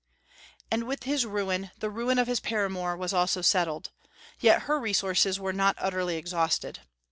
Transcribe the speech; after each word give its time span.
And 0.71 0.85
with 0.85 1.03
his 1.03 1.27
ruin 1.27 1.69
the 1.77 1.91
ruin 1.91 2.17
of 2.17 2.25
his 2.25 2.39
paramour 2.39 2.97
was 2.97 3.13
also 3.13 3.43
settled; 3.43 3.91
yet 4.39 4.63
her 4.63 4.79
resources 4.79 5.39
were 5.39 5.53
not 5.53 5.75
utterly 5.77 6.17
exhausted. 6.17 6.79